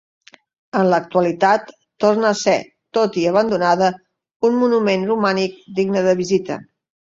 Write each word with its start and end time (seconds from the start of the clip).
En 0.79 0.87
l'actualitat 0.93 1.69
torna 2.05 2.31
a 2.31 2.39
ser, 2.41 2.57
tot 2.99 3.21
i 3.25 3.27
abandonada, 3.35 3.93
un 4.51 4.61
monument 4.65 5.09
romànic 5.15 5.65
digne 5.81 6.07
de 6.11 6.21
visita. 6.27 6.63